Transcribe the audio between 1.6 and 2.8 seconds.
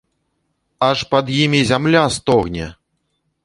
зямля стогне!